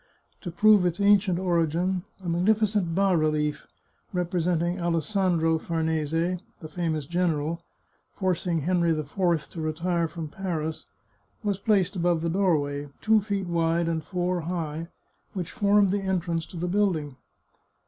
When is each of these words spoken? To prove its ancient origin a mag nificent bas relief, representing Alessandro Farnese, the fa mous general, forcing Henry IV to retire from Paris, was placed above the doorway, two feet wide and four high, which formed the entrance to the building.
To 0.41 0.49
prove 0.49 0.83
its 0.83 0.99
ancient 0.99 1.37
origin 1.37 2.05
a 2.21 2.27
mag 2.27 2.43
nificent 2.45 2.95
bas 2.95 3.15
relief, 3.15 3.67
representing 4.13 4.79
Alessandro 4.81 5.59
Farnese, 5.59 6.39
the 6.59 6.67
fa 6.67 6.89
mous 6.89 7.05
general, 7.05 7.61
forcing 8.11 8.61
Henry 8.61 8.97
IV 8.99 9.13
to 9.51 9.61
retire 9.61 10.07
from 10.07 10.27
Paris, 10.27 10.87
was 11.43 11.59
placed 11.59 11.95
above 11.95 12.21
the 12.23 12.29
doorway, 12.31 12.89
two 12.99 13.21
feet 13.21 13.45
wide 13.45 13.87
and 13.87 14.03
four 14.03 14.41
high, 14.41 14.87
which 15.33 15.51
formed 15.51 15.91
the 15.91 16.01
entrance 16.01 16.47
to 16.47 16.57
the 16.57 16.67
building. 16.67 17.15